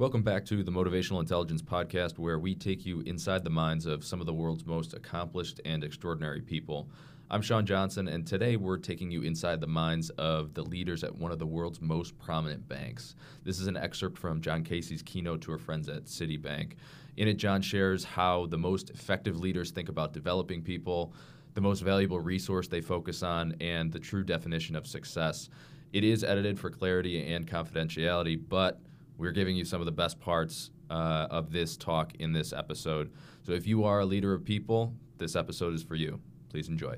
[0.00, 4.02] Welcome back to the Motivational Intelligence Podcast, where we take you inside the minds of
[4.02, 6.88] some of the world's most accomplished and extraordinary people.
[7.30, 11.14] I'm Sean Johnson, and today we're taking you inside the minds of the leaders at
[11.14, 13.14] one of the world's most prominent banks.
[13.44, 16.76] This is an excerpt from John Casey's keynote to our friends at Citibank.
[17.18, 21.12] In it, John shares how the most effective leaders think about developing people,
[21.52, 25.50] the most valuable resource they focus on, and the true definition of success.
[25.92, 28.80] It is edited for clarity and confidentiality, but
[29.20, 33.12] we're giving you some of the best parts uh, of this talk in this episode.
[33.42, 36.20] So if you are a leader of people, this episode is for you.
[36.48, 36.96] Please enjoy.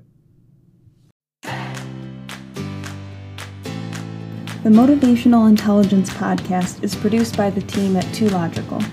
[4.62, 8.88] The Motivational Intelligence Podcast is produced by the team at 2Logical.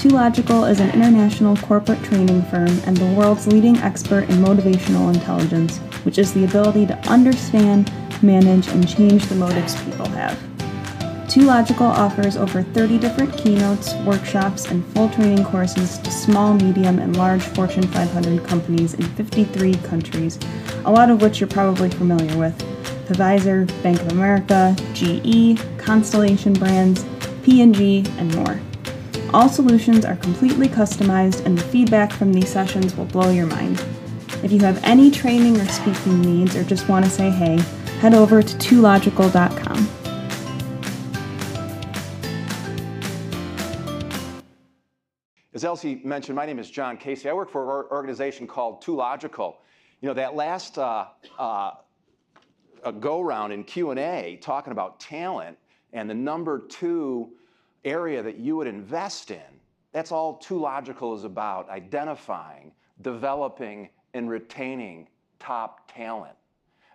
[0.00, 5.12] Two Logical is an international corporate training firm and the world's leading expert in motivational
[5.12, 7.92] intelligence, which is the ability to understand,
[8.22, 10.49] manage, and change the motives people have.
[11.30, 17.16] 2Logical offers over 30 different keynotes, workshops, and full training courses to small, medium, and
[17.16, 20.40] large Fortune 500 companies in 53 countries,
[20.84, 22.58] a lot of which you're probably familiar with
[23.06, 27.06] Pfizer, Bank of America, GE, Constellation Brands,
[27.44, 28.60] P&G, and more.
[29.32, 33.78] All solutions are completely customized, and the feedback from these sessions will blow your mind.
[34.42, 37.58] If you have any training or speaking needs or just want to say hey,
[38.00, 39.99] head over to 2logical.com.
[45.60, 47.28] As Elsie mentioned, my name is John Casey.
[47.28, 49.56] I work for an organization called 2Logical.
[50.00, 51.08] You know, that last uh,
[51.38, 51.72] uh,
[52.98, 55.58] go round in Q&A talking about talent
[55.92, 57.32] and the number two
[57.84, 59.60] area that you would invest in,
[59.92, 65.08] that's all 2Logical is about, identifying, developing, and retaining
[65.40, 66.36] top talent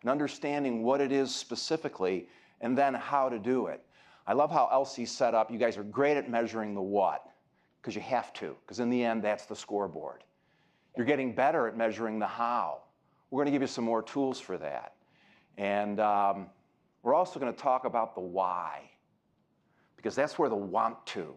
[0.01, 2.27] and understanding what it is specifically
[2.61, 3.85] and then how to do it.
[4.25, 7.27] I love how Elsie set up, you guys are great at measuring the what
[7.85, 10.23] because you have to, because in the end, that's the scoreboard.
[10.97, 12.79] You're getting better at measuring the how.
[13.29, 14.95] We're going to give you some more tools for that.
[15.59, 16.47] And um,
[17.03, 18.89] we're also going to talk about the why,
[19.97, 21.35] because that's where the want to,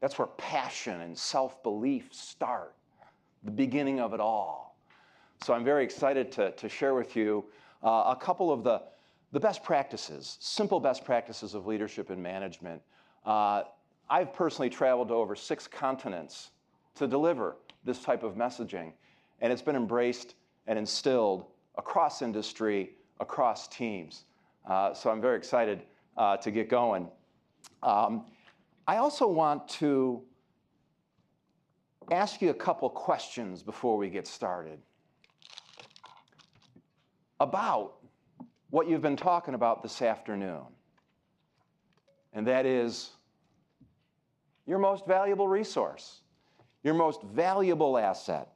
[0.00, 2.74] that's where passion and self belief start,
[3.44, 4.78] the beginning of it all.
[5.44, 7.44] So I'm very excited to, to share with you
[7.82, 8.80] uh, a couple of the,
[9.32, 12.80] the best practices, simple best practices of leadership and management.
[13.26, 13.64] Uh,
[14.08, 16.50] I've personally traveled to over six continents
[16.94, 18.92] to deliver this type of messaging,
[19.40, 20.34] and it's been embraced
[20.66, 21.46] and instilled
[21.76, 24.24] across industry, across teams.
[24.68, 25.82] Uh, so I'm very excited
[26.16, 27.08] uh, to get going.
[27.82, 28.26] Um,
[28.86, 30.22] I also want to
[32.10, 34.78] ask you a couple questions before we get started
[37.40, 37.94] about
[38.70, 40.62] what you've been talking about this afternoon.
[42.32, 43.10] And that is
[44.66, 46.20] your most valuable resource,
[46.82, 48.52] your most valuable asset.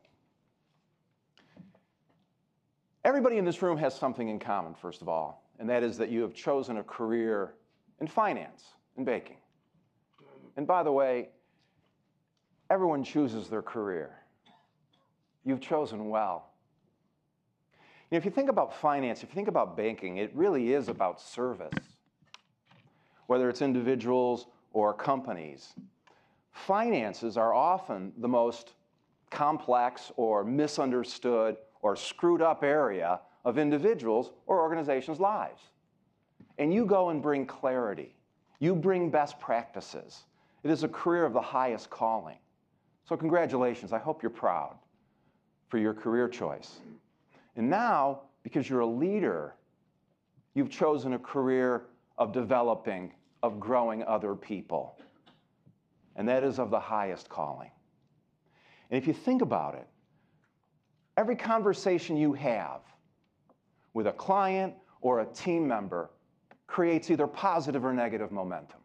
[3.05, 6.11] Everybody in this room has something in common, first of all, and that is that
[6.11, 7.55] you have chosen a career
[8.01, 8.65] in finance,
[8.97, 9.37] in banking.
[10.57, 11.31] And by the way,
[12.69, 14.11] everyone chooses their career.
[15.45, 16.51] You've chosen well.
[18.11, 20.89] You know, if you think about finance, if you think about banking, it really is
[20.89, 21.73] about service,
[23.27, 25.73] whether it's individuals or companies.
[26.53, 28.75] Finances are often the most
[29.31, 35.63] complex or misunderstood or screwed up area of individuals or organizations' lives.
[36.59, 38.15] And you go and bring clarity.
[38.59, 40.25] You bring best practices.
[40.63, 42.37] It is a career of the highest calling.
[43.09, 43.93] So, congratulations.
[43.93, 44.77] I hope you're proud
[45.69, 46.81] for your career choice.
[47.57, 49.55] And now, because you're a leader,
[50.55, 51.85] you've chosen a career
[52.19, 53.13] of developing,
[53.43, 54.97] of growing other people
[56.21, 57.71] and that is of the highest calling.
[58.91, 59.87] And if you think about it,
[61.17, 62.83] every conversation you have
[63.95, 66.11] with a client or a team member
[66.67, 68.81] creates either positive or negative momentum.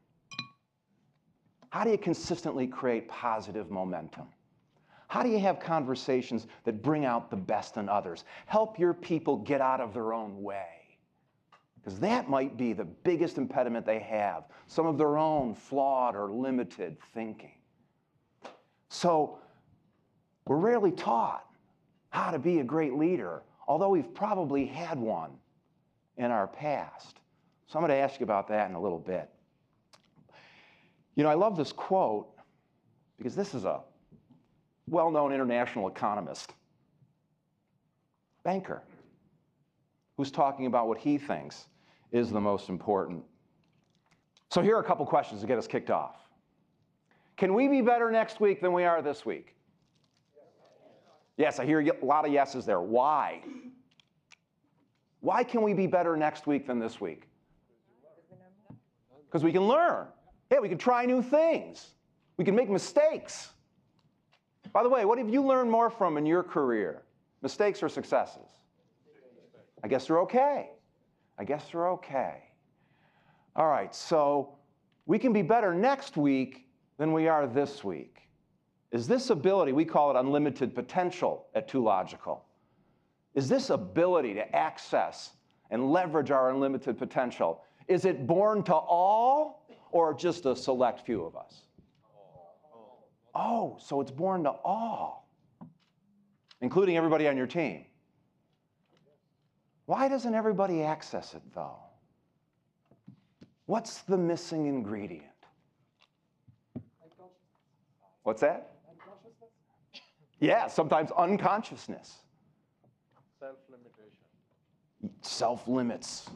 [1.71, 4.27] How do you consistently create positive momentum?
[5.09, 8.23] How do you have conversations that bring out the best in others?
[8.45, 10.74] Help your people get out of their own way.
[11.85, 16.31] Because that might be the biggest impediment they have, some of their own flawed or
[16.31, 17.51] limited thinking.
[18.89, 19.37] So,
[20.47, 21.45] we're rarely taught
[22.09, 25.31] how to be a great leader, although we've probably had one
[26.17, 27.19] in our past.
[27.67, 29.29] So, I'm going to ask you about that in a little bit.
[31.13, 32.29] You know, I love this quote
[33.19, 33.81] because this is a
[34.87, 36.51] well known international economist,
[38.43, 38.81] banker,
[40.17, 41.67] who's talking about what he thinks
[42.11, 43.23] is the most important.
[44.49, 46.17] So here are a couple questions to get us kicked off.
[47.37, 49.55] Can we be better next week than we are this week?
[51.37, 52.79] Yes, I hear a lot of yeses there.
[52.79, 53.41] Why?
[55.19, 57.27] Why can we be better next week than this week?
[59.27, 60.07] Because we can learn.
[60.51, 61.91] Yeah, we can try new things.
[62.37, 63.49] We can make mistakes.
[64.71, 67.03] By the way, what have you learned more from in your career?
[67.41, 68.47] Mistakes or successes?
[69.83, 70.69] I guess they're okay.
[71.37, 72.43] I guess they're okay.
[73.55, 74.57] All right, so
[75.05, 76.67] we can be better next week
[76.97, 78.21] than we are this week.
[78.91, 82.39] Is this ability, we call it unlimited potential at 2Logical,
[83.33, 85.31] is this ability to access
[85.71, 91.23] and leverage our unlimited potential, is it born to all or just a select few
[91.23, 91.61] of us?
[93.33, 95.29] Oh, so it's born to all,
[96.61, 97.85] including everybody on your team.
[99.85, 101.77] Why doesn't everybody access it though?
[103.65, 105.25] What's the missing ingredient?
[108.23, 108.71] What's that?
[110.39, 112.17] Yeah, sometimes unconsciousness.
[113.39, 114.25] Self limitation.
[115.21, 116.29] Self limits.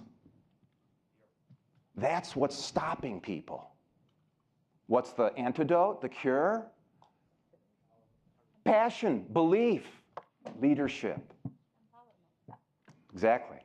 [1.95, 3.71] That's what's stopping people.
[4.87, 6.65] What's the antidote, the cure?
[8.63, 9.85] Passion, belief,
[10.59, 11.33] leadership.
[13.13, 13.57] Exactly.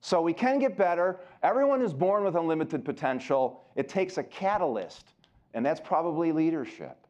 [0.00, 1.20] So we can get better.
[1.42, 3.64] Everyone is born with unlimited potential.
[3.74, 5.14] It takes a catalyst,
[5.54, 7.06] and that's probably leadership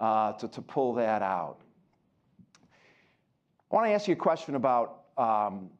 [0.00, 1.60] uh, to, to pull that out.
[3.70, 5.70] I want to ask you a question about um,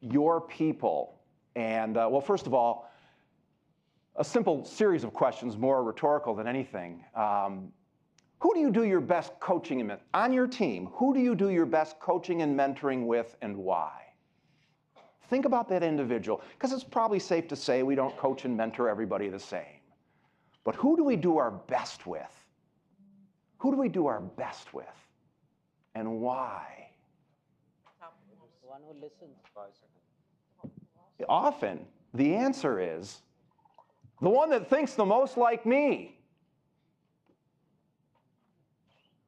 [0.00, 1.18] your people.
[1.54, 2.90] And, uh, well, first of all,
[4.16, 7.02] a simple series of questions, more rhetorical than anything.
[7.14, 7.72] Um,
[8.38, 10.88] who do you do your best coaching in, on your team?
[10.92, 14.02] Who do you do your best coaching and mentoring with, and why?
[15.28, 18.88] Think about that individual, because it's probably safe to say we don't coach and mentor
[18.88, 19.80] everybody the same.
[20.64, 22.30] But who do we do our best with?
[23.58, 24.86] Who do we do our best with?
[25.94, 26.90] And why?
[28.62, 29.36] One who listens.
[31.28, 33.22] Often, the answer is
[34.20, 36.15] the one that thinks the most like me.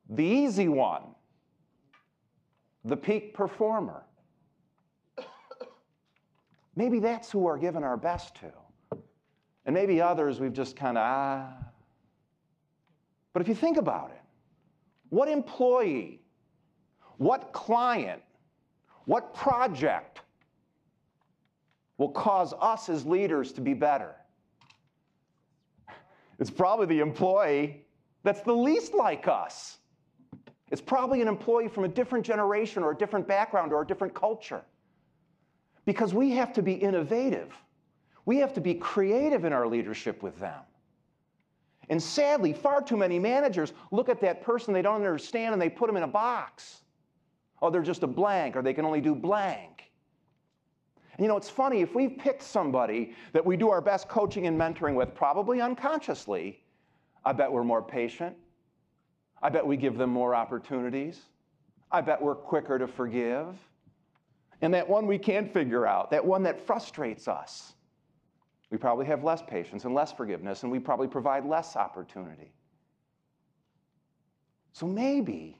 [0.09, 1.03] The easy one.
[2.85, 4.05] The peak performer.
[6.77, 8.53] Maybe that's who we're giving our best to.
[9.67, 11.53] And maybe others we've just kind of, ah.
[13.33, 14.23] But if you think about it,
[15.11, 16.23] what employee,
[17.17, 18.23] what client,
[19.07, 20.21] what project
[21.97, 24.15] will cause us as leaders to be better?
[26.39, 27.85] It's probably the employee
[28.23, 29.79] that's the least like us.
[30.71, 34.15] It's probably an employee from a different generation or a different background or a different
[34.15, 34.63] culture.
[35.85, 37.53] Because we have to be innovative.
[38.27, 40.61] We have to be creative in our leadership with them.
[41.89, 45.71] And sadly, far too many managers look at that person they don't understand and they
[45.71, 46.83] put them in a box.
[47.63, 49.91] Oh, they're just a blank, or they can only do blank.
[51.17, 54.47] And you know, it's funny, if we've picked somebody that we do our best coaching
[54.47, 56.63] and mentoring with, probably unconsciously,
[57.25, 58.37] I bet we're more patient.
[59.43, 61.21] I bet we give them more opportunities.
[61.91, 63.47] I bet we're quicker to forgive.
[64.61, 67.75] And that one we can't figure out, that one that frustrates us,
[68.71, 72.53] we probably have less patience and less forgiveness, and we probably provide less opportunity.
[74.73, 75.59] So maybe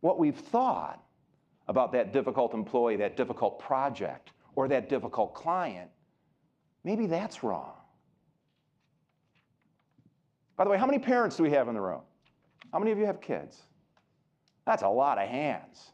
[0.00, 1.02] what we've thought
[1.68, 5.88] about that difficult employee, that difficult project, or that difficult client,
[6.84, 7.72] maybe that's wrong.
[10.56, 12.02] By the way, how many parents do we have in the room?
[12.72, 13.56] How many of you have kids?
[14.66, 15.90] That's a lot of hands.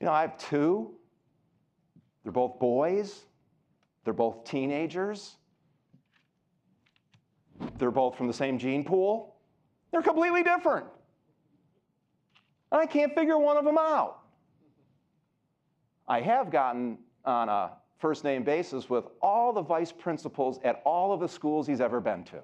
[0.00, 0.94] You know, I have two.
[2.22, 3.20] They're both boys.
[4.04, 5.36] They're both teenagers.
[7.78, 9.36] They're both from the same gene pool.
[9.92, 10.86] They're completely different.
[12.72, 14.20] And I can't figure one of them out.
[16.08, 21.12] I have gotten on a first name basis with all the vice principals at all
[21.12, 22.40] of the schools he's ever been to.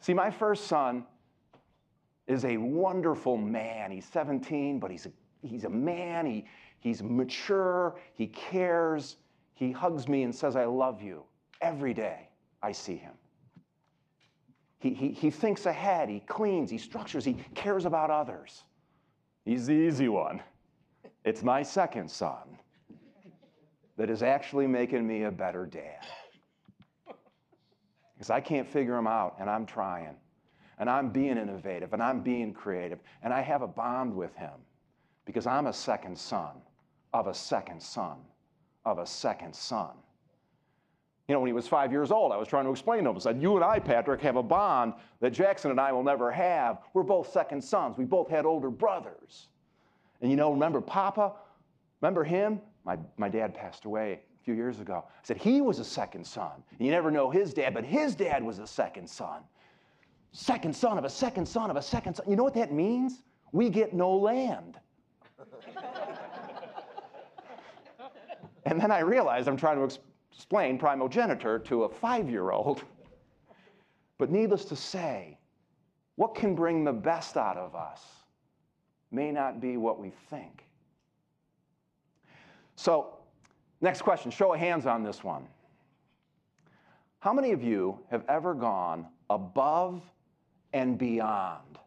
[0.00, 1.04] See, my first son
[2.26, 3.90] is a wonderful man.
[3.90, 5.12] He's 17, but he's a,
[5.42, 6.26] he's a man.
[6.26, 6.44] He,
[6.80, 9.16] He's mature, he cares,
[9.54, 11.24] he hugs me and says, I love you
[11.60, 12.28] every day
[12.62, 13.14] I see him.
[14.78, 18.62] He, he, he thinks ahead, he cleans, he structures, he cares about others.
[19.44, 20.40] He's the easy one.
[21.24, 22.58] It's my second son
[23.96, 26.06] that is actually making me a better dad.
[28.18, 30.16] Because I can't figure him out, and I'm trying.
[30.80, 34.50] And I'm being innovative, and I'm being creative, and I have a bond with him
[35.24, 36.56] because I'm a second son
[37.12, 38.16] of a second son
[38.84, 39.90] of a second son.
[41.28, 43.16] You know, when he was five years old, I was trying to explain to him.
[43.16, 46.32] I said, You and I, Patrick, have a bond that Jackson and I will never
[46.32, 46.78] have.
[46.94, 47.98] We're both second sons.
[47.98, 49.48] We both had older brothers.
[50.22, 51.34] And you know, remember Papa?
[52.00, 52.60] Remember him?
[52.84, 55.04] My, my dad passed away few years ago.
[55.06, 56.62] I said, He was a second son.
[56.78, 59.42] You never know his dad, but his dad was a second son.
[60.32, 62.24] Second son of a second son of a second son.
[62.26, 63.22] You know what that means?
[63.52, 64.78] We get no land.
[68.64, 72.84] and then I realized I'm trying to explain explain primogeniture to a five year old.
[74.16, 75.36] But needless to say,
[76.14, 78.02] what can bring the best out of us
[79.10, 80.64] may not be what we think.
[82.76, 83.17] So,
[83.80, 85.46] next question show of hands on this one.
[87.20, 90.02] How many of you have ever gone above
[90.72, 91.78] and beyond?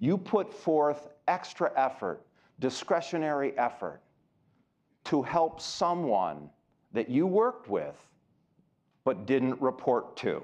[0.00, 2.26] You put forth extra effort,
[2.58, 4.00] discretionary effort
[5.04, 6.50] to help someone
[6.92, 7.96] that you worked with
[9.04, 10.42] but didn't report to?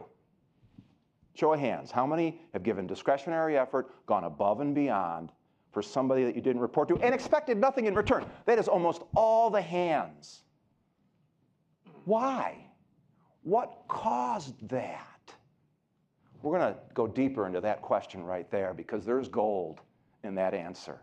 [1.34, 1.90] Show of hands.
[1.90, 5.32] How many have given discretionary effort, gone above and beyond
[5.72, 8.24] for somebody that you didn't report to, and expected nothing in return?
[8.46, 10.42] That is almost all the hands.
[12.04, 12.56] Why?
[13.42, 15.06] What caused that?
[16.42, 19.80] We're going to go deeper into that question right there because there's gold
[20.24, 21.00] in that answer.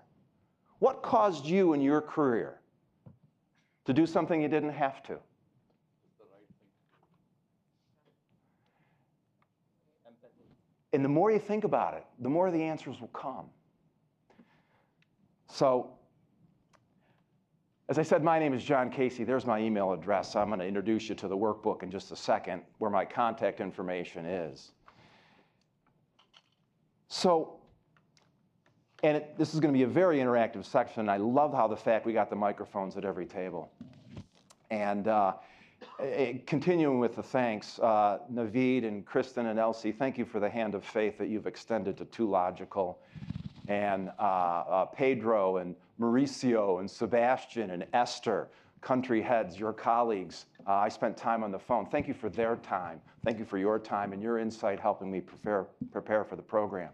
[0.80, 2.60] What caused you in your career
[3.86, 5.18] to do something you didn't have to?
[10.94, 13.46] And the more you think about it, the more the answers will come.
[15.50, 15.92] So,
[17.90, 19.24] as I said, my name is John Casey.
[19.24, 20.36] There's my email address.
[20.36, 23.62] I'm going to introduce you to the workbook in just a second, where my contact
[23.62, 24.72] information is.
[27.08, 27.60] So,
[29.04, 31.08] and it, this is going to be a very interactive section.
[31.08, 33.72] I love how the fact we got the microphones at every table.
[34.70, 35.34] And uh,
[36.46, 40.76] continuing with the thanks, uh, Naveed and Kristen and Elsie, thank you for the hand
[40.76, 42.96] of faith that you've extended to 2Logical.
[43.68, 48.50] And uh, uh, Pedro and Mauricio and Sebastian and Esther,
[48.82, 50.46] country heads, your colleagues.
[50.66, 51.86] Uh, I spent time on the phone.
[51.86, 53.02] Thank you for their time.
[53.26, 56.92] Thank you for your time and your insight helping me prepare, prepare for the program.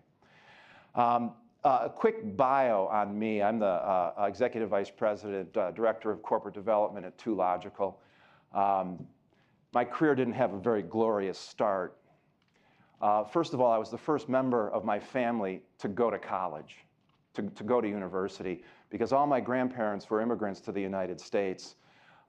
[0.96, 3.42] Um, uh, a quick bio on me.
[3.42, 7.96] I'm the uh, Executive Vice President, uh, Director of Corporate Development at 2Logical.
[8.54, 9.08] Um,
[9.74, 11.98] my career didn't have a very glorious start.
[13.04, 16.18] Uh, first of all, I was the first member of my family to go to
[16.18, 16.78] college,
[17.34, 21.76] to, to go to university, because all my grandparents were immigrants to the United States,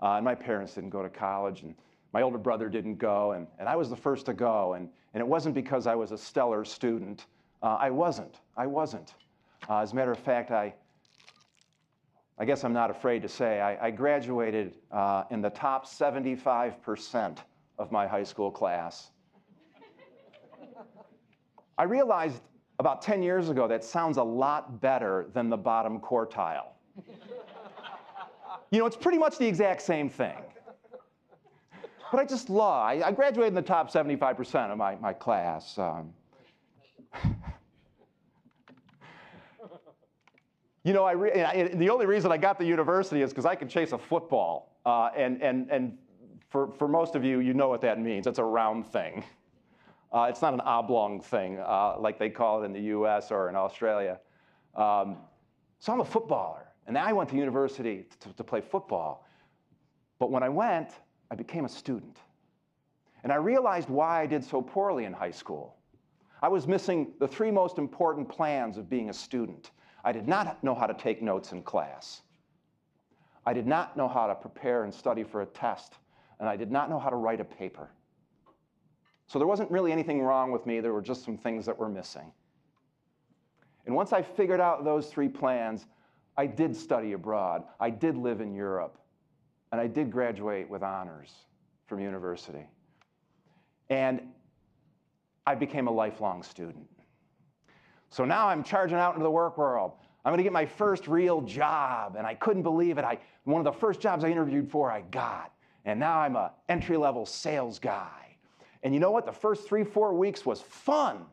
[0.03, 1.77] uh, and my parents didn't go to college, and
[2.13, 5.21] my older brother didn't go, and, and I was the first to go, and, and
[5.21, 7.27] it wasn't because I was a stellar student.
[7.63, 8.41] Uh, I wasn't.
[8.57, 9.15] I wasn't.
[9.71, 10.75] Uh, as a matter of fact, I,
[12.37, 17.39] I guess I'm not afraid to say, I, I graduated uh, in the top 75%
[17.79, 19.13] of my high school class.
[21.79, 22.41] I realized
[22.79, 26.69] about 10 years ago that sounds a lot better than the bottom quartile.
[28.71, 30.37] you know, it's pretty much the exact same thing.
[32.11, 33.03] But I just lie.
[33.05, 35.79] I, graduated in the top 75% of my, my class.
[35.79, 36.13] Um,
[40.85, 43.71] You know, I re- the only reason I got the university is because I could
[43.71, 44.77] chase a football.
[44.85, 45.97] Uh, and and, and
[46.51, 48.27] for, for most of you, you know what that means.
[48.27, 49.25] It's a round thing.
[50.15, 53.49] Uh, it's not an oblong thing uh, like they call it in the US or
[53.49, 54.21] in Australia.
[54.77, 55.17] Um,
[55.81, 56.69] so I'm a footballer.
[56.87, 59.27] And I went to university to, to play football.
[60.21, 60.91] But when I went,
[61.33, 62.19] I became a student.
[63.25, 65.77] And I realized why I did so poorly in high school.
[66.41, 69.73] I was missing the three most important plans of being a student.
[70.05, 72.21] I did not know how to take notes in class.
[73.47, 75.95] I did not know how to prepare and study for a test,
[76.39, 77.91] and I did not know how to write a paper.
[79.27, 81.89] So there wasn't really anything wrong with me, there were just some things that were
[81.89, 82.31] missing.
[83.87, 85.87] And once I figured out those three plans,
[86.37, 88.99] I did study abroad, I did live in Europe,
[89.73, 91.33] and I did graduate with honors
[91.87, 92.67] from university.
[93.91, 94.21] And
[95.47, 96.87] I became a lifelong student.
[98.09, 99.93] So now I'm charging out into the work world.
[100.25, 102.15] I'm going to get my first real job.
[102.17, 103.05] And I couldn't believe it.
[103.05, 105.53] I, one of the first jobs I interviewed for, I got.
[105.85, 108.34] And now I'm an entry level sales guy.
[108.85, 109.25] And you know what?
[109.25, 111.25] The first three, four weeks was fun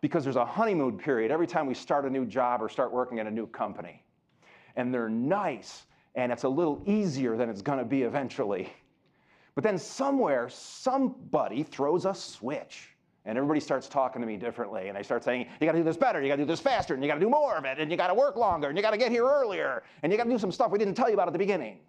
[0.00, 3.18] because there's a honeymoon period every time we start a new job or start working
[3.18, 4.02] at a new company.
[4.76, 5.84] And they're nice,
[6.14, 8.72] and it's a little easier than it's going to be eventually.
[9.54, 12.88] But then somewhere, somebody throws a switch.
[13.26, 14.88] And everybody starts talking to me differently.
[14.88, 16.60] And they start saying, you got to do this better, you got to do this
[16.60, 18.68] faster, and you got to do more of it, and you got to work longer,
[18.68, 20.78] and you got to get here earlier, and you got to do some stuff we
[20.78, 21.80] didn't tell you about at the beginning.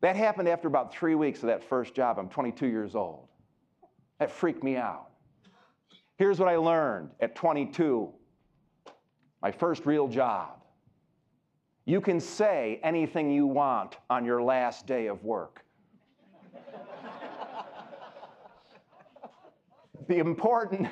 [0.00, 2.18] That happened after about three weeks of that first job.
[2.18, 3.28] I'm 22 years old.
[4.18, 5.08] That freaked me out.
[6.16, 8.10] Here's what I learned at 22,
[9.42, 10.62] my first real job.
[11.84, 15.62] You can say anything you want on your last day of work.
[20.08, 20.88] the important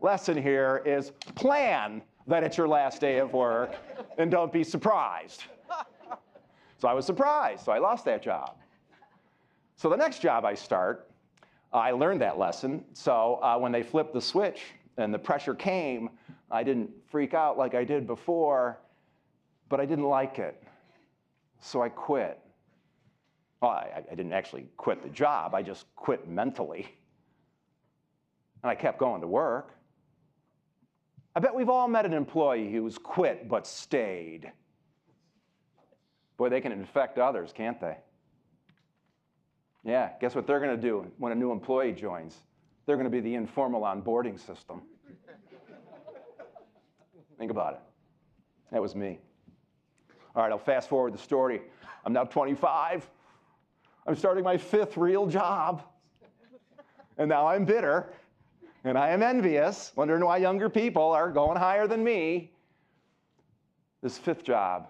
[0.00, 3.74] lesson here is plan that it's your last day of work
[4.18, 5.44] and don't be surprised.
[6.78, 8.56] So I was surprised, so I lost that job.
[9.76, 11.09] So the next job I start,
[11.72, 12.84] I learned that lesson.
[12.94, 14.62] So uh, when they flipped the switch
[14.96, 16.10] and the pressure came,
[16.50, 18.80] I didn't freak out like I did before,
[19.68, 20.60] but I didn't like it.
[21.60, 22.40] So I quit.
[23.60, 26.88] Well, I, I didn't actually quit the job, I just quit mentally.
[28.62, 29.74] And I kept going to work.
[31.36, 34.50] I bet we've all met an employee who's quit but stayed.
[36.36, 37.96] Boy, they can infect others, can't they?
[39.84, 42.36] Yeah, guess what they're going to do when a new employee joins?
[42.86, 44.82] They're going to be the informal onboarding system.
[47.38, 47.80] Think about it.
[48.72, 49.18] That was me.
[50.36, 51.62] All right, I'll fast forward the story.
[52.04, 53.08] I'm now 25.
[54.06, 55.82] I'm starting my fifth real job.
[57.18, 58.12] And now I'm bitter
[58.84, 62.52] and I am envious, wondering why younger people are going higher than me.
[64.02, 64.88] This fifth job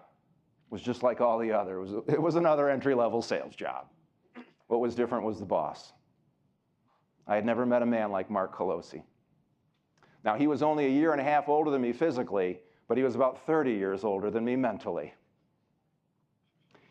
[0.71, 1.79] was just like all the other.
[1.79, 3.87] It was, it was another entry level sales job.
[4.71, 5.93] What was different was the boss.
[7.27, 9.03] I had never met a man like Mark Colosi.
[10.23, 13.03] Now, he was only a year and a half older than me physically, but he
[13.03, 15.13] was about 30 years older than me mentally.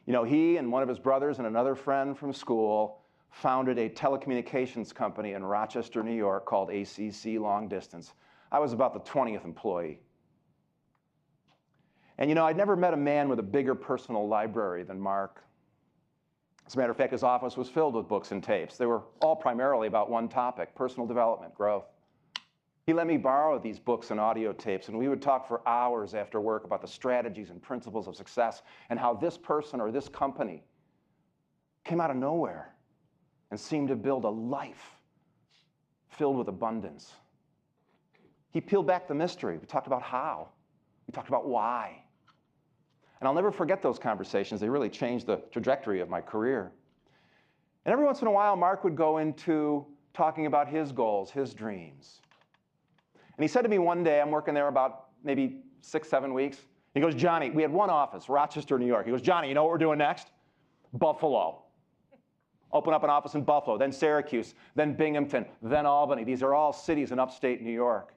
[0.05, 2.99] You know, he and one of his brothers and another friend from school
[3.31, 8.11] founded a telecommunications company in Rochester, New York called ACC Long Distance.
[8.51, 10.01] I was about the 20th employee.
[12.17, 15.45] And you know, I'd never met a man with a bigger personal library than Mark.
[16.69, 18.77] As a matter of fact, his office was filled with books and tapes.
[18.77, 21.85] They were all primarily about one topic personal development, growth.
[22.85, 26.13] He let me borrow these books and audio tapes, and we would talk for hours
[26.13, 30.07] after work about the strategies and principles of success and how this person or this
[30.07, 30.63] company
[31.85, 32.75] came out of nowhere
[33.49, 34.91] and seemed to build a life
[36.09, 37.13] filled with abundance.
[38.51, 39.57] He peeled back the mystery.
[39.57, 40.49] We talked about how,
[41.07, 42.03] we talked about why.
[43.19, 44.61] And I'll never forget those conversations.
[44.61, 46.71] They really changed the trajectory of my career.
[47.85, 51.53] And every once in a while, Mark would go into talking about his goals, his
[51.53, 52.21] dreams.
[53.13, 56.57] And he said to me one day, I'm working there about maybe six, seven weeks.
[56.93, 59.05] He goes, Johnny, we had one office, Rochester, New York.
[59.05, 60.31] He goes, Johnny, you know what we're doing next?
[60.93, 61.63] Buffalo
[62.71, 66.23] open up an office in Buffalo, then Syracuse, then Binghamton, then Albany.
[66.23, 68.13] These are all cities in upstate New York.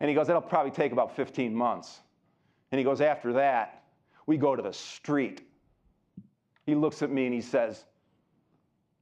[0.00, 2.00] And he goes, That'll probably take about 15 months.
[2.72, 3.77] And he goes, After that,
[4.28, 5.40] we go to the street.
[6.66, 7.86] He looks at me and he says,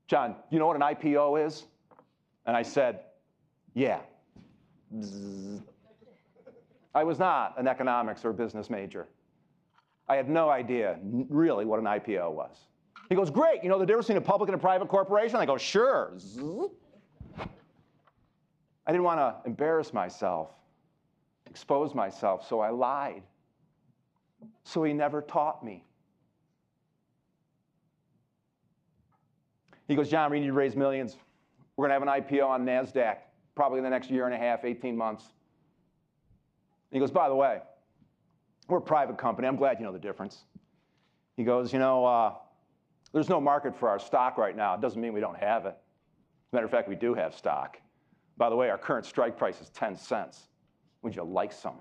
[0.07, 1.65] John, you know what an IPO is?
[2.47, 3.01] And I said,
[3.75, 3.99] Yeah.
[6.95, 9.09] I was not an economics or business major.
[10.09, 12.57] I had no idea really what an IPO was.
[13.09, 15.37] He goes, Great, you know the difference between a public and a private corporation?
[15.37, 16.12] I go, Sure.
[18.87, 20.51] I didn't want to embarrass myself,
[21.51, 23.25] expose myself, so I lied.
[24.64, 25.85] So he never taught me.
[29.88, 31.16] He goes, John, we need to raise millions.
[31.77, 33.18] We're going to have an IPO on NASDAQ
[33.55, 35.25] probably in the next year and a half, 18 months.
[36.90, 37.61] He goes, by the way,
[38.68, 39.49] we're a private company.
[39.49, 40.44] I'm glad you know the difference.
[41.37, 42.33] He goes, you know, uh,
[43.12, 44.75] there's no market for our stock right now.
[44.75, 45.77] It doesn't mean we don't have it.
[46.53, 47.79] Matter of fact, we do have stock.
[48.37, 50.49] By the way, our current strike price is 10 cents.
[51.03, 51.77] Would you like some?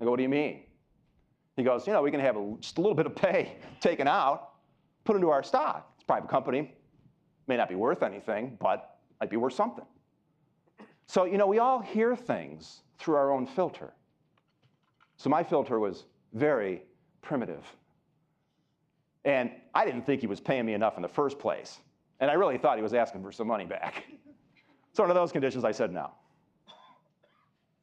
[0.00, 0.62] I go, what do you mean?
[1.58, 4.06] He goes, you know, we can have a, just a little bit of pay taken
[4.06, 4.50] out,
[5.04, 5.90] put into our stock.
[5.96, 6.72] It's a private company.
[7.48, 9.84] May not be worth anything, but might be worth something.
[11.08, 13.92] So, you know, we all hear things through our own filter.
[15.16, 16.82] So my filter was very
[17.22, 17.64] primitive.
[19.24, 21.80] And I didn't think he was paying me enough in the first place.
[22.20, 24.04] And I really thought he was asking for some money back.
[24.92, 26.12] so, under those conditions, I said no.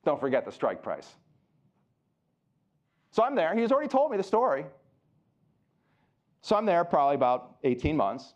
[0.06, 1.16] Don't forget the strike price.
[3.15, 3.56] So I'm there.
[3.56, 4.65] He's already told me the story.
[6.41, 8.34] So I'm there probably about 18 months.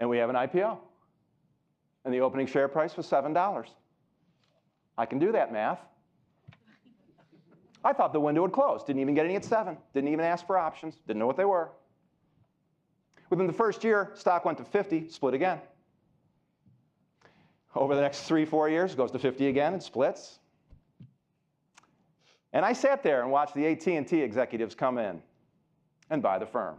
[0.00, 0.78] And we have an IPO.
[2.06, 3.66] And the opening share price was $7.
[4.96, 5.78] I can do that math.
[7.84, 8.82] I thought the window would close.
[8.82, 9.76] Didn't even get any at seven.
[9.92, 10.96] Didn't even ask for options.
[11.06, 11.68] Didn't know what they were.
[13.28, 15.60] Within the first year, stock went to 50, split again.
[17.74, 20.38] Over the next three, four years, goes to 50 again and splits.
[22.56, 25.20] And I sat there and watched the AT&T executives come in.
[26.08, 26.76] and buy the firm.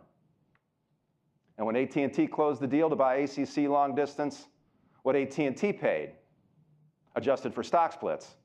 [1.57, 4.47] And when AT&T closed the deal to buy ACC long distance,
[5.03, 6.13] what AT&T paid,
[7.15, 8.37] adjusted for stock splits,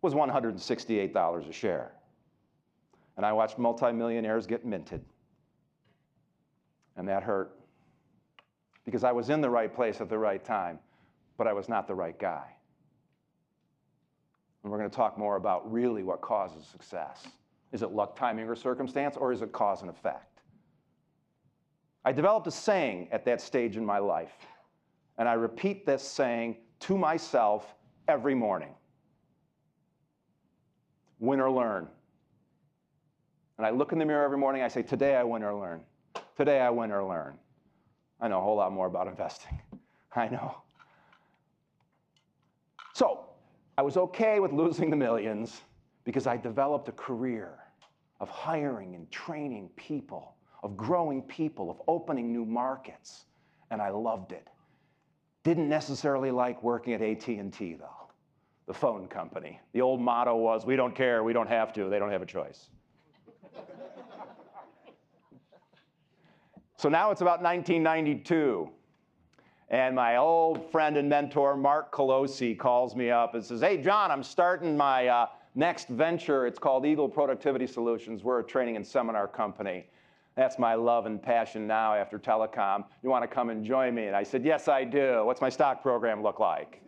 [0.00, 1.92] was $168 a share.
[3.18, 5.04] And I watched multimillionaires get minted.
[6.96, 7.58] And that hurt
[8.86, 10.78] because I was in the right place at the right time,
[11.36, 12.54] but I was not the right guy.
[14.62, 17.26] And we're going to talk more about really what causes success.
[17.72, 20.40] Is it luck, timing, or circumstance, or is it cause and effect?
[22.04, 24.32] I developed a saying at that stage in my life,
[25.18, 27.74] and I repeat this saying to myself
[28.08, 28.74] every morning
[31.20, 31.86] win or learn.
[33.58, 35.82] And I look in the mirror every morning, I say, Today I win or learn.
[36.36, 37.36] Today I win or learn.
[38.20, 39.60] I know a whole lot more about investing.
[40.16, 40.62] I know.
[42.94, 43.26] So
[43.80, 45.62] I was okay with losing the millions
[46.04, 47.54] because I developed a career
[48.20, 53.24] of hiring and training people, of growing people, of opening new markets,
[53.70, 54.48] and I loved it.
[55.44, 58.10] Didn't necessarily like working at AT&T though,
[58.66, 59.58] the phone company.
[59.72, 62.26] The old motto was, we don't care, we don't have to, they don't have a
[62.26, 62.68] choice.
[66.76, 68.68] so now it's about 1992.
[69.70, 74.10] And my old friend and mentor, Mark Colosi, calls me up and says, Hey, John,
[74.10, 76.46] I'm starting my uh, next venture.
[76.46, 78.24] It's called Eagle Productivity Solutions.
[78.24, 79.86] We're a training and seminar company.
[80.34, 82.84] That's my love and passion now after telecom.
[83.02, 84.06] You want to come and join me?
[84.06, 85.22] And I said, Yes, I do.
[85.24, 86.82] What's my stock program look like?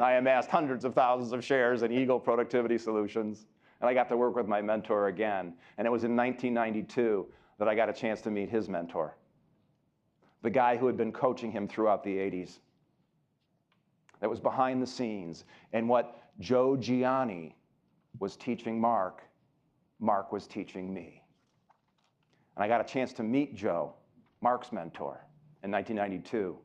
[0.00, 3.46] I amassed hundreds of thousands of shares in Eagle Productivity Solutions.
[3.80, 5.52] And I got to work with my mentor again.
[5.76, 7.26] And it was in 1992
[7.58, 9.16] that I got a chance to meet his mentor,
[10.44, 12.58] the guy who had been coaching him throughout the 80s.
[14.20, 15.44] That was behind the scenes.
[15.72, 17.56] And what Joe Gianni
[18.20, 19.22] was teaching Mark,
[20.00, 21.22] Mark was teaching me.
[22.54, 23.94] And I got a chance to meet Joe,
[24.42, 25.26] Mark's mentor,
[25.62, 26.58] in 1992.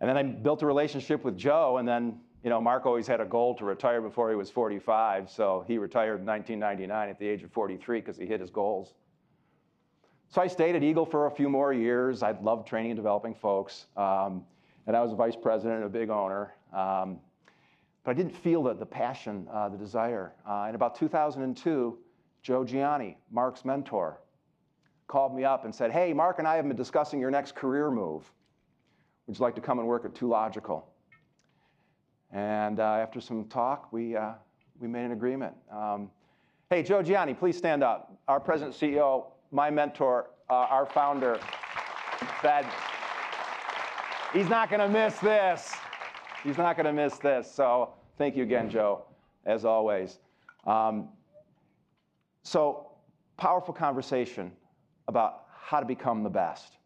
[0.00, 3.22] And then I built a relationship with Joe, and then, you know, Mark always had
[3.22, 7.26] a goal to retire before he was 45, so he retired in 1999 at the
[7.26, 8.92] age of 43 because he hit his goals.
[10.28, 12.22] So I stayed at Eagle for a few more years.
[12.22, 13.86] I loved training and developing folks.
[13.96, 14.44] Um,
[14.86, 16.54] and I was a vice president and a big owner.
[16.72, 17.20] Um,
[18.04, 20.32] but I didn't feel the, the passion, uh, the desire.
[20.48, 21.98] Uh, in about 2002,
[22.42, 24.20] Joe Gianni, Mark's mentor,
[25.08, 27.90] called me up and said, Hey, Mark and I have been discussing your next career
[27.90, 28.30] move.
[29.26, 30.84] Would you like to come and work at 2Logical?
[32.32, 34.32] And uh, after some talk, we, uh,
[34.78, 35.54] we made an agreement.
[35.72, 36.10] Um,
[36.70, 38.16] hey, Joe Gianni, please stand up.
[38.28, 41.38] Our president CEO, my mentor, uh, our founder,
[42.42, 42.66] said,
[44.32, 45.74] He's not going to miss this.
[46.42, 47.50] He's not going to miss this.
[47.50, 49.04] So thank you again, Joe,
[49.46, 50.18] as always.
[50.66, 51.08] Um,
[52.42, 52.92] so,
[53.36, 54.52] powerful conversation
[55.08, 56.76] about how to become the best.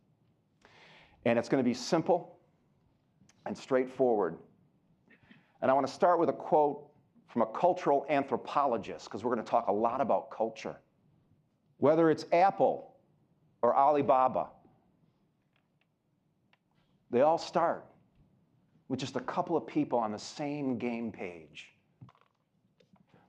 [1.24, 2.38] And it's going to be simple
[3.46, 4.36] and straightforward.
[5.60, 6.88] And I want to start with a quote
[7.28, 10.76] from a cultural anthropologist, because we're going to talk a lot about culture.
[11.80, 12.94] Whether it's Apple
[13.62, 14.48] or Alibaba,
[17.10, 17.86] they all start
[18.88, 21.68] with just a couple of people on the same game page.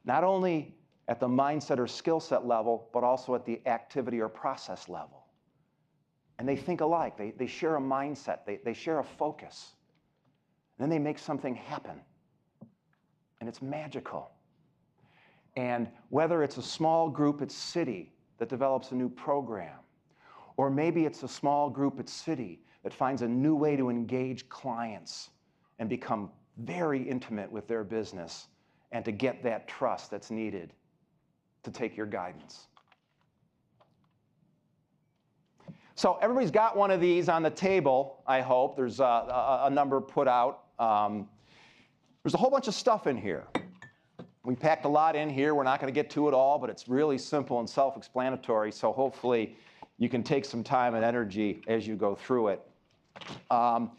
[0.04, 0.76] Not only
[1.08, 5.26] at the mindset or skill set level, but also at the activity or process level.
[6.38, 9.74] And they think alike, they, they share a mindset, they, they share a focus.
[10.78, 12.02] And then they make something happen.
[13.40, 14.32] And it's magical.
[15.56, 18.10] And whether it's a small group at Citi
[18.42, 19.78] that develops a new program,
[20.58, 24.50] or maybe it's a small group at Citi that finds a new way to engage
[24.50, 25.30] clients
[25.78, 28.48] and become very intimate with their business
[28.94, 30.74] and to get that trust that's needed
[31.62, 32.66] to take your guidance.
[35.94, 38.76] So everybody's got one of these on the table, I hope.
[38.76, 40.64] There's a, a, a number put out.
[40.80, 41.30] Um,
[42.24, 43.46] there's a whole bunch of stuff in here.
[44.44, 45.54] We packed a lot in here.
[45.54, 48.72] We're not going to get to it all, but it's really simple and self explanatory.
[48.72, 49.56] So hopefully
[50.00, 52.62] you can take some time and energy as you go through it.
[53.52, 53.92] Um,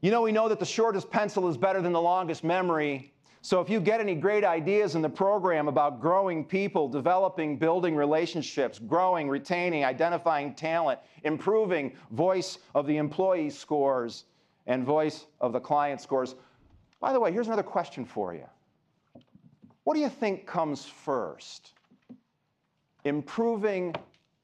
[0.00, 3.12] you know, we know that the shortest pencil is better than the longest memory.
[3.40, 7.96] So if you get any great ideas in the program about growing people, developing, building
[7.96, 14.24] relationships, growing, retaining, identifying talent, improving voice of the employee scores
[14.66, 16.36] and voice of the client scores.
[17.04, 18.46] By the way, here's another question for you.
[19.82, 21.74] What do you think comes first?
[23.04, 23.94] Improving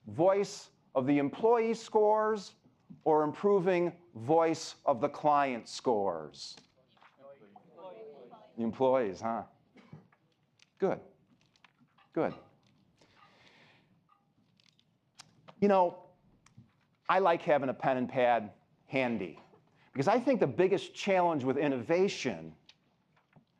[0.09, 2.53] voice of the employee scores
[3.05, 6.55] or improving voice of the client scores?
[8.59, 9.44] The employees, huh?
[10.77, 11.01] Good.
[12.12, 12.35] Good.
[15.62, 15.96] You know,
[17.09, 18.51] I like having a pen and pad
[18.87, 19.38] handy
[19.92, 22.53] because I think the biggest challenge with innovation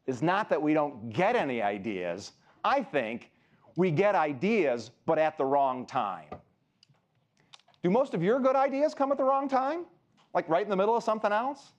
[0.07, 2.33] is not that we don't get any ideas.
[2.64, 3.31] I think
[3.77, 6.27] we get ideas, but at the wrong time.
[7.83, 9.87] Do most of your good ideas come at the wrong time?
[10.35, 11.73] Like right in the middle of something else?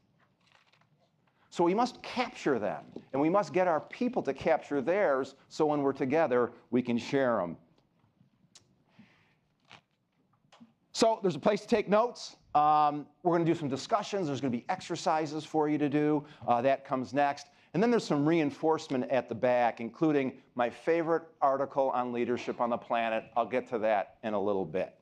[1.50, 5.66] So we must capture them, and we must get our people to capture theirs so
[5.66, 7.58] when we're together, we can share them.
[10.94, 12.38] So there's a place to take notes.
[12.54, 14.28] Um, we're going to do some discussions.
[14.28, 16.26] There's going to be exercises for you to do.
[16.48, 17.48] Uh, that comes next.
[17.74, 22.70] And then there's some reinforcement at the back, including my favorite article on leadership on
[22.70, 23.26] the planet.
[23.38, 24.94] I'll get to that in a little bit.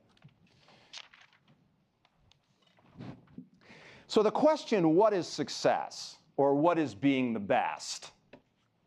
[4.06, 8.12] So the question, what is success, or what is being the best,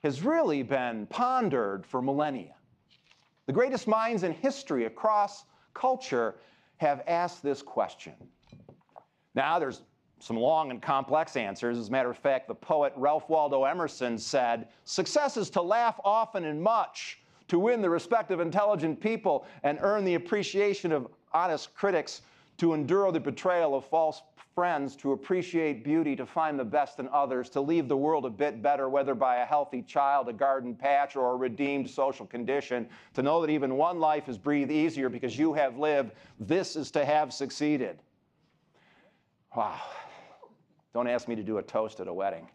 [0.04, 2.56] has really been pondered for millennia.
[3.45, 6.36] The greatest minds in history across culture
[6.78, 8.13] have asked this question.
[9.36, 9.82] Now, there's
[10.19, 11.78] some long and complex answers.
[11.78, 16.00] As a matter of fact, the poet Ralph Waldo Emerson said, Success is to laugh
[16.06, 17.19] often and much,
[17.50, 22.22] to win the respect of intelligent people and earn the appreciation of honest critics,
[22.58, 24.22] to endure the betrayal of false
[24.54, 28.30] friends, to appreciate beauty, to find the best in others, to leave the world a
[28.30, 32.88] bit better, whether by a healthy child, a garden patch, or a redeemed social condition,
[33.15, 36.12] to know that even one life is breathed easier because you have lived.
[36.39, 38.00] This is to have succeeded.
[39.56, 39.80] Wow.
[40.94, 42.48] Don't ask me to do a toast at a wedding.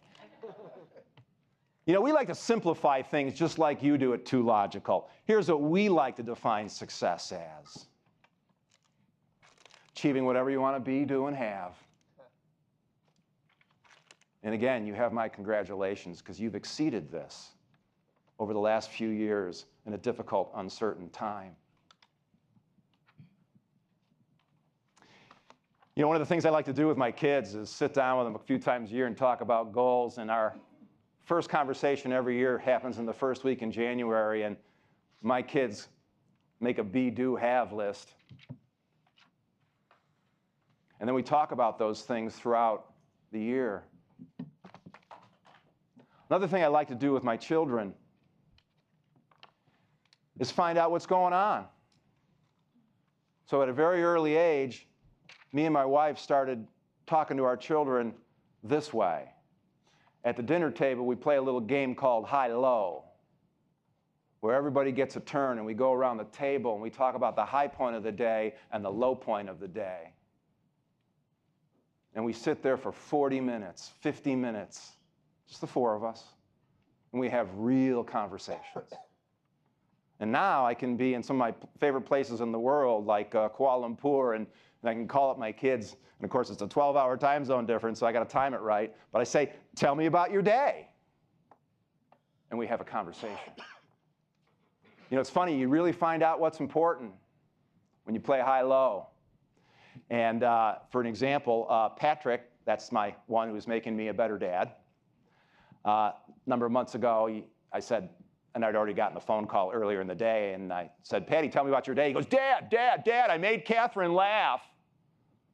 [1.85, 5.05] You know, we like to simplify things just like you do at 2Logical.
[5.25, 7.85] Here's what we like to define success as
[9.93, 11.73] achieving whatever you want to be, do, and have.
[14.43, 17.49] And again, you have my congratulations because you've exceeded this
[18.37, 21.55] over the last few years in a difficult, uncertain time.
[25.99, 27.93] You know, one of the things I like to do with my kids is sit
[27.93, 30.17] down with them a few times a year and talk about goals.
[30.17, 30.55] And our
[31.25, 34.43] first conversation every year happens in the first week in January.
[34.43, 34.55] And
[35.21, 35.89] my kids
[36.61, 38.13] make a be, do, have list.
[41.01, 42.93] And then we talk about those things throughout
[43.33, 43.83] the year.
[46.29, 47.93] Another thing I like to do with my children
[50.39, 51.65] is find out what's going on.
[53.47, 54.85] So at a very early age,
[55.51, 56.65] me and my wife started
[57.07, 58.13] talking to our children
[58.63, 59.25] this way.
[60.23, 63.05] At the dinner table, we play a little game called High Low,
[64.41, 67.35] where everybody gets a turn and we go around the table and we talk about
[67.35, 70.13] the high point of the day and the low point of the day.
[72.15, 74.93] And we sit there for 40 minutes, 50 minutes,
[75.47, 76.23] just the four of us,
[77.11, 78.93] and we have real conversations.
[80.19, 83.33] And now I can be in some of my favorite places in the world, like
[83.35, 84.45] uh, Kuala Lumpur, and,
[84.81, 85.95] and I can call up my kids.
[86.19, 88.53] And of course, it's a 12 hour time zone difference, so I got to time
[88.53, 88.93] it right.
[89.11, 90.89] But I say, Tell me about your day.
[92.49, 93.53] And we have a conversation.
[95.09, 97.11] You know, it's funny, you really find out what's important
[98.03, 99.07] when you play high low.
[100.09, 104.37] And uh, for an example, uh, Patrick, that's my one who's making me a better
[104.37, 104.73] dad.
[105.85, 106.13] Uh, a
[106.45, 108.09] number of months ago, he, I said,
[108.55, 111.49] and I'd already gotten a phone call earlier in the day, and I said, Patty,
[111.49, 112.07] tell me about your day.
[112.07, 114.61] He goes, Dad, Dad, Dad, I made Catherine laugh.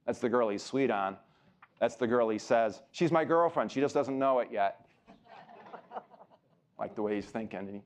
[0.05, 1.17] That's the girl he's sweet on.
[1.79, 3.71] That's the girl he says, She's my girlfriend.
[3.71, 4.87] She just doesn't know it yet.
[6.79, 7.81] like the way he's thinking.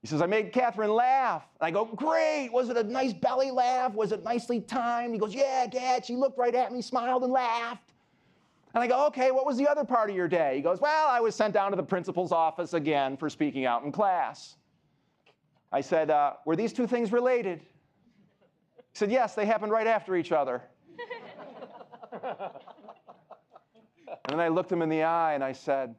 [0.00, 1.44] He says, I made Catherine laugh.
[1.60, 2.50] And I go, Great.
[2.52, 3.94] Was it a nice belly laugh?
[3.94, 5.12] Was it nicely timed?
[5.12, 6.06] He goes, Yeah, Dad.
[6.06, 7.87] She looked right at me, smiled, and laughed.
[8.78, 10.54] And I go, Okay, what was the other part of your day?
[10.54, 13.82] He goes, Well, I was sent down to the principal's office again for speaking out
[13.82, 14.54] in class.
[15.72, 17.58] I said, uh, Were these two things related?
[17.58, 17.64] He
[18.92, 20.62] said, Yes, they happened right after each other.
[22.12, 22.52] and
[24.28, 25.96] then I looked him in the eye and I said,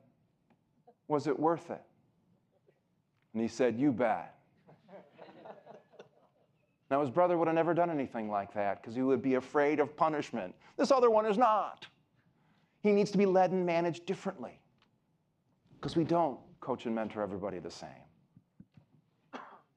[1.09, 1.81] Was it worth it?
[3.33, 4.35] And he said, You bet.
[6.89, 9.81] Now, his brother would have never done anything like that because he would be afraid
[9.81, 10.55] of punishment.
[10.77, 11.85] This other one is not.
[12.81, 14.59] He needs to be led and managed differently
[15.75, 17.89] because we don't coach and mentor everybody the same.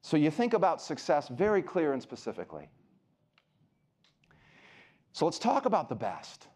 [0.03, 2.69] So you think about success very clear and specifically.
[5.13, 6.49] So let's talk about the best.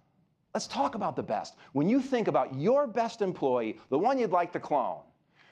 [0.55, 1.55] Let's talk about the best.
[1.73, 5.03] When you think about your best employee, the one you'd like to clone,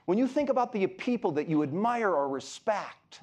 [0.07, 3.21] when you think about the people that you admire or respect,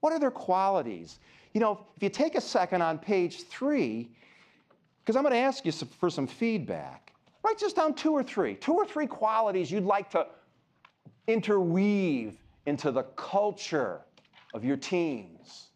[0.00, 1.18] what are their qualities?
[1.52, 4.12] You know, if you take a second on page three,
[5.06, 7.12] because I'm going to ask you for some feedback,
[7.44, 10.26] write just down two or three, two or three qualities you'd like to
[11.28, 14.00] interweave into the culture
[14.52, 15.68] of your teams.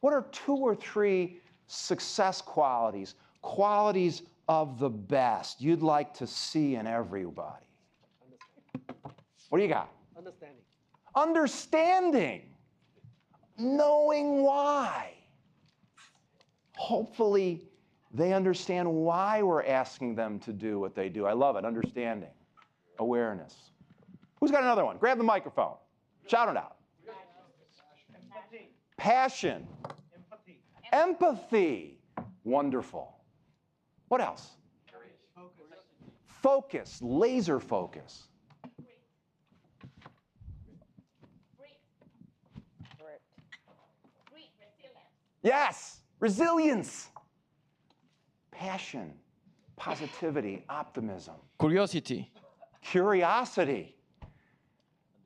[0.00, 6.74] What are two or three success qualities, qualities of the best you'd like to see
[6.74, 7.64] in everybody?
[9.48, 9.90] What do you got?
[10.14, 10.62] Understanding.
[11.14, 12.42] Understanding,
[13.56, 15.14] knowing why.
[16.76, 17.71] Hopefully,
[18.12, 21.26] they understand why we're asking them to do what they do.
[21.26, 21.64] I love it.
[21.64, 22.30] Understanding,
[22.98, 23.70] awareness.
[24.40, 24.98] Who's got another one?
[24.98, 25.76] Grab the microphone.
[26.26, 26.76] Shout it out.
[28.96, 29.66] Passion.
[30.14, 30.62] Empathy.
[30.92, 31.98] Empathy.
[32.44, 33.16] Wonderful.
[34.08, 34.50] What else?
[36.26, 38.28] Focus, laser focus.
[45.42, 47.08] Yes, resilience.
[48.66, 49.12] Passion,
[49.74, 52.30] positivity, optimism, Curiosity.
[52.80, 53.96] curiosity.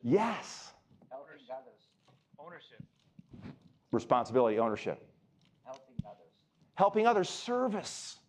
[0.02, 0.72] Yes,
[1.10, 1.74] Helping others.
[2.38, 2.82] Ownership.
[3.92, 5.06] responsibility, ownership.
[5.66, 6.30] Helping others.
[6.76, 8.20] helping others, service.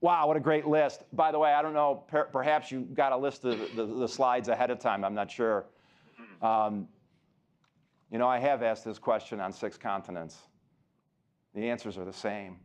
[0.00, 1.02] Wow, what a great list.
[1.12, 3.94] By the way, I don't know, per- perhaps you got a list of the, the,
[3.94, 5.66] the slides ahead of time, I'm not sure.
[6.40, 6.86] Um,
[8.12, 10.38] you know, I have asked this question on six continents.
[11.52, 12.58] The answers are the same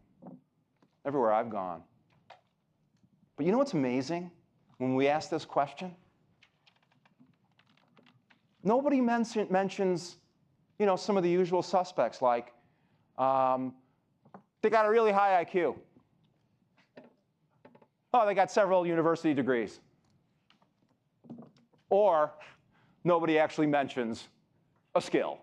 [1.06, 1.82] everywhere I've gone.
[3.38, 4.32] But you know what's amazing
[4.78, 5.96] when we ask this question?
[8.64, 10.18] Nobody mention, mentions,
[10.78, 12.54] you know, some of the usual suspects like,
[13.18, 13.74] um,
[14.62, 15.76] they got a really high IQ.
[18.14, 19.80] Oh, they got several university degrees.
[21.90, 22.32] Or
[23.04, 24.28] nobody actually mentions
[24.96, 25.40] a skill.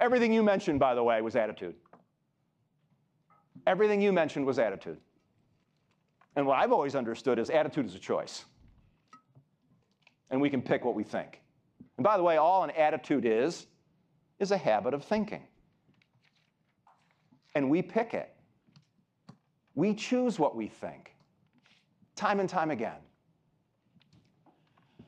[0.00, 1.74] Everything you mentioned, by the way, was attitude.
[3.66, 4.98] Everything you mentioned was attitude.
[6.36, 8.44] And what I've always understood is attitude is a choice.
[10.30, 11.40] And we can pick what we think.
[11.98, 13.66] And by the way, all an attitude is,
[14.38, 15.42] is a habit of thinking
[17.54, 18.34] and we pick it.
[19.74, 21.14] We choose what we think,
[22.16, 22.98] time and time again.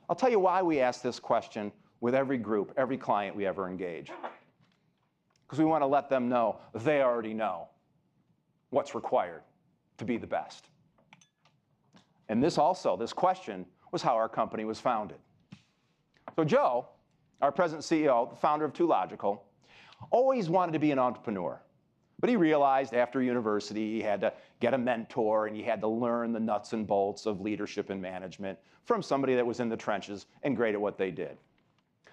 [0.08, 3.68] I'll tell you why we ask this question with every group, every client we ever
[3.68, 4.10] engage.
[5.46, 7.68] Because we want to let them know they already know
[8.74, 9.42] what's required
[9.96, 10.68] to be the best.
[12.28, 15.18] And this also, this question, was how our company was founded.
[16.36, 16.88] So, Joe,
[17.40, 19.38] our present CEO, the founder of 2Logical,
[20.10, 21.60] always wanted to be an entrepreneur.
[22.20, 25.88] But he realized after university he had to get a mentor and he had to
[25.88, 29.76] learn the nuts and bolts of leadership and management from somebody that was in the
[29.76, 31.36] trenches and great at what they did.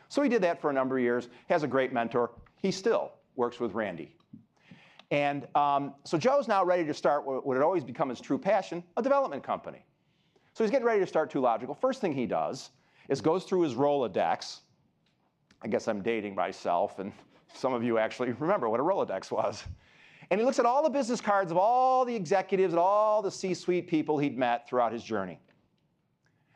[0.09, 2.31] So he did that for a number of years, has a great mentor.
[2.61, 4.15] He still works with Randy.
[5.11, 8.81] And um, so Joe's now ready to start what had always become his true passion,
[8.95, 9.85] a development company.
[10.53, 11.77] So he's getting ready to start 2Logical.
[11.77, 12.71] First thing he does
[13.09, 14.61] is goes through his Rolodex.
[15.61, 17.11] I guess I'm dating myself, and
[17.53, 19.63] some of you actually remember what a Rolodex was.
[20.29, 23.31] And he looks at all the business cards of all the executives and all the
[23.31, 25.37] C suite people he'd met throughout his journey.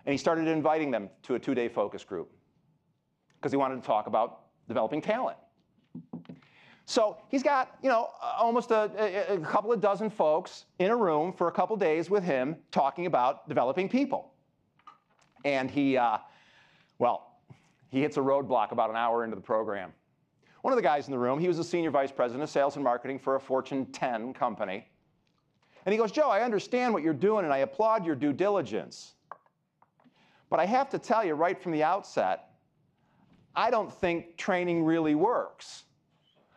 [0.06, 2.32] And he started inviting them to a two day focus group
[3.36, 5.38] because he wanted to talk about developing talent.
[6.86, 11.34] So he's got, you know, almost a, a, couple of dozen folks in a room
[11.34, 14.32] for a couple days with him talking about developing people.
[15.43, 16.19] And he, uh,
[17.00, 17.39] well,
[17.89, 19.93] he hits a roadblock about an hour into the program.
[20.62, 22.76] One of the guys in the room, he was a senior vice president of sales
[22.76, 24.88] and marketing for a Fortune 10 company.
[25.86, 29.13] And he goes, Joe, I understand what you're doing and I applaud your due diligence.
[30.50, 32.50] But I have to tell you right from the outset,
[33.56, 35.84] I don't think training really works.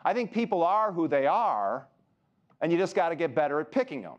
[0.03, 1.87] I think people are who they are,
[2.61, 4.17] and you just got to get better at picking them.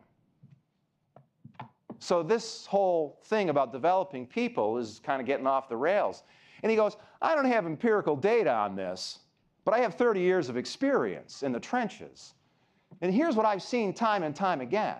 [1.99, 6.23] So, this whole thing about developing people is kind of getting off the rails.
[6.63, 9.19] And he goes, I don't have empirical data on this,
[9.65, 12.33] but I have 30 years of experience in the trenches.
[13.01, 14.97] And here's what I've seen time and time again.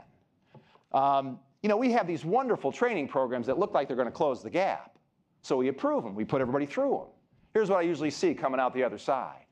[0.93, 4.11] Um, you know, we have these wonderful training programs that look like they're going to
[4.11, 4.97] close the gap.
[5.43, 7.07] So we approve them, we put everybody through them.
[7.53, 9.45] Here's what I usually see coming out the other side.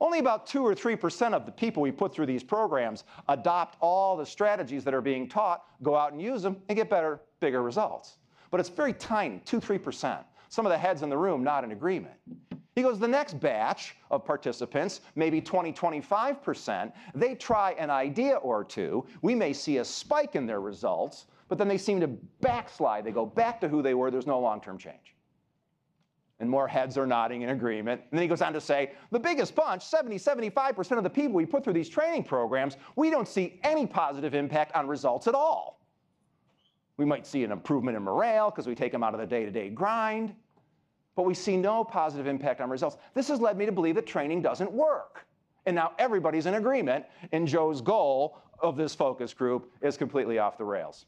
[0.00, 4.16] Only about 2 or 3% of the people we put through these programs adopt all
[4.16, 7.62] the strategies that are being taught, go out and use them, and get better, bigger
[7.62, 8.18] results.
[8.50, 10.24] But it's very tiny, 2 3%.
[10.48, 12.14] Some of the heads in the room not in agreement.
[12.74, 18.64] He goes, the next batch of participants, maybe 20, 25%, they try an idea or
[18.64, 19.06] two.
[19.22, 22.08] We may see a spike in their results, but then they seem to
[22.42, 23.04] backslide.
[23.04, 24.10] They go back to who they were.
[24.10, 25.15] There's no long term change.
[26.38, 28.02] And more heads are nodding in agreement.
[28.10, 31.34] And then he goes on to say, the biggest bunch, 70, 75% of the people
[31.34, 35.34] we put through these training programs, we don't see any positive impact on results at
[35.34, 35.80] all.
[36.98, 39.44] We might see an improvement in morale because we take them out of the day
[39.44, 40.34] to day grind,
[41.14, 42.96] but we see no positive impact on results.
[43.14, 45.26] This has led me to believe that training doesn't work.
[45.64, 50.56] And now everybody's in agreement, and Joe's goal of this focus group is completely off
[50.56, 51.06] the rails.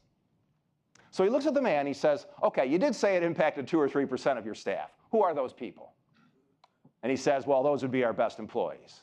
[1.11, 3.79] So he looks at the man, he says, Okay, you did say it impacted 2
[3.79, 4.91] or 3% of your staff.
[5.11, 5.93] Who are those people?
[7.03, 9.01] And he says, Well, those would be our best employees.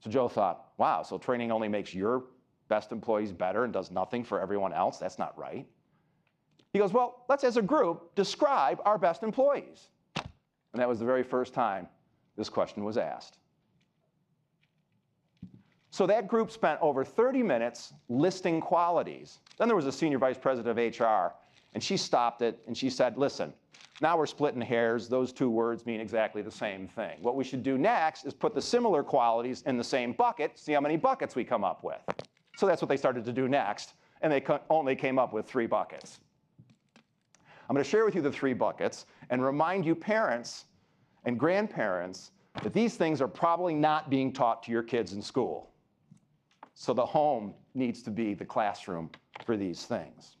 [0.00, 2.24] So Joe thought, Wow, so training only makes your
[2.68, 4.98] best employees better and does nothing for everyone else?
[4.98, 5.66] That's not right.
[6.72, 9.88] He goes, Well, let's as a group describe our best employees.
[10.16, 11.88] And that was the very first time
[12.36, 13.38] this question was asked.
[15.96, 19.38] So that group spent over 30 minutes listing qualities.
[19.56, 21.32] Then there was a senior vice president of HR,
[21.72, 23.50] and she stopped it and she said, Listen,
[24.02, 25.08] now we're splitting hairs.
[25.08, 27.16] Those two words mean exactly the same thing.
[27.22, 30.74] What we should do next is put the similar qualities in the same bucket, see
[30.74, 32.02] how many buckets we come up with.
[32.58, 35.66] So that's what they started to do next, and they only came up with three
[35.66, 36.20] buckets.
[37.70, 40.66] I'm going to share with you the three buckets and remind you, parents
[41.24, 42.32] and grandparents,
[42.62, 45.70] that these things are probably not being taught to your kids in school.
[46.78, 49.10] So the home needs to be the classroom
[49.46, 50.36] for these things.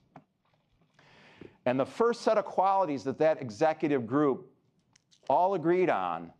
[1.64, 4.46] And the first set of qualities that that executive group
[5.30, 6.30] all agreed on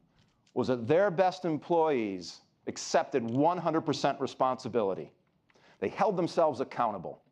[0.53, 5.11] was that their best employees accepted 100% responsibility.
[5.81, 7.23] They held themselves accountable.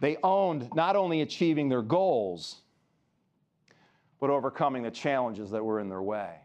[0.00, 2.62] They owned not only achieving their goals,
[4.18, 6.36] but overcoming the challenges that were in their way.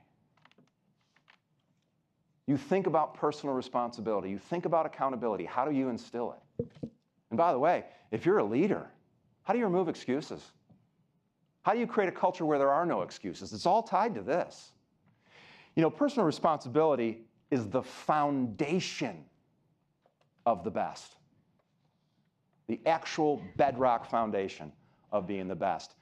[2.47, 5.43] You think about personal responsibility, you think about accountability.
[5.43, 6.65] How do you instill it?
[7.29, 8.87] And by the way, if you're a leader,
[9.43, 10.41] how do you remove excuses?
[11.63, 13.51] How do you create a culture where there are no excuses?
[13.51, 14.71] It's all tied to this.
[15.75, 19.25] You know, personal responsibility is the foundation
[20.45, 21.17] of the best,
[22.67, 24.71] the actual bedrock foundation
[25.11, 25.95] of being the best.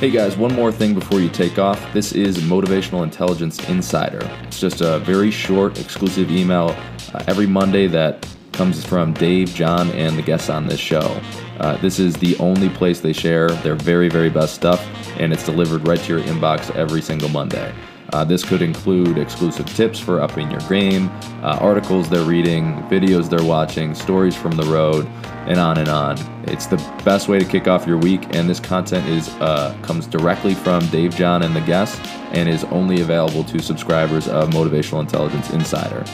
[0.00, 1.80] Hey guys, one more thing before you take off.
[1.92, 4.28] This is Motivational Intelligence Insider.
[4.42, 6.76] It's just a very short, exclusive email
[7.14, 11.20] uh, every Monday that comes from Dave, John, and the guests on this show.
[11.60, 14.84] Uh, this is the only place they share their very, very best stuff,
[15.20, 17.72] and it's delivered right to your inbox every single Monday.
[18.14, 21.10] Uh, this could include exclusive tips for upping your game,
[21.42, 25.04] uh, articles they're reading, videos they're watching, stories from the road,
[25.48, 26.16] and on and on.
[26.44, 30.06] It's the best way to kick off your week, and this content is uh, comes
[30.06, 31.98] directly from Dave John and the guests,
[32.30, 36.04] and is only available to subscribers of Motivational Intelligence Insider.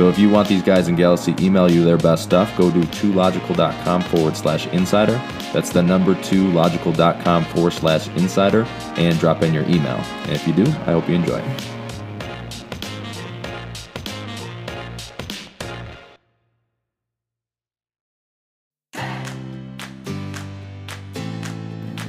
[0.00, 2.78] So if you want these guys gals to email you their best stuff, go to
[2.78, 5.20] 2logical.com forward slash insider.
[5.52, 8.62] That's the number 2logical.com forward slash insider
[8.96, 9.98] and drop in your email.
[10.22, 11.42] And if you do, I hope you enjoy.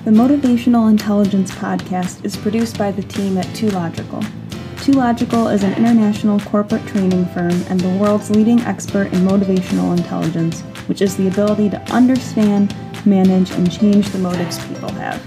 [0.06, 4.41] The Motivational Intelligence Podcast is produced by the team at 2Logical.
[4.82, 10.62] 2Logical is an international corporate training firm and the world's leading expert in motivational intelligence,
[10.88, 12.76] which is the ability to understand,
[13.06, 15.22] manage, and change the motives people have.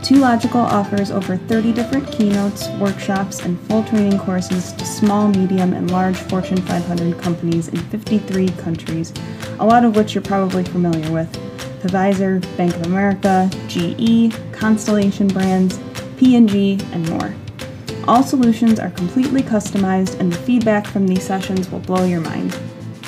[0.00, 5.90] 2Logical offers over 30 different keynotes, workshops, and full training courses to small, medium, and
[5.90, 9.12] large Fortune 500 companies in 53 countries,
[9.60, 11.30] a lot of which you're probably familiar with.
[11.82, 15.78] Pfizer, Bank of America, GE, Constellation Brands,
[16.16, 17.34] P&G, and more.
[18.08, 22.58] All solutions are completely customized, and the feedback from these sessions will blow your mind.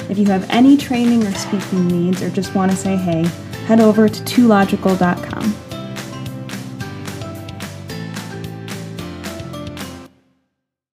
[0.09, 3.25] If you have any training or speaking needs or just want to say hey,
[3.67, 5.64] head over to 2logical.com.